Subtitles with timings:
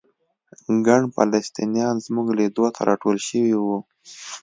[0.87, 3.77] ګڼ فلسطینیان زموږ لیدو ته راټول شوي وو.